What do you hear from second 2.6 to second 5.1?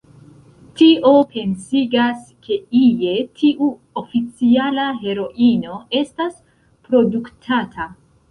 ie tiu oficiala